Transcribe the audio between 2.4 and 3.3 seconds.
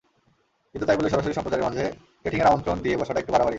আমন্ত্রণ দিয়ে বসাটা